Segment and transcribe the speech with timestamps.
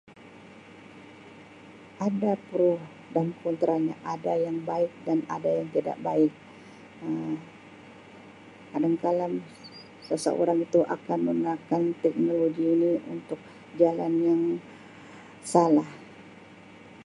[2.07, 2.71] Ada pro
[3.13, 6.31] dan kontra nya ada yang baik dan ada yang tidak baik
[7.05, 7.33] Um
[8.71, 9.25] kadangkala
[10.09, 13.41] seseorang itu akan menggunakan teknologi ini untuk
[13.79, 14.41] jalan yang
[15.53, 15.89] salah.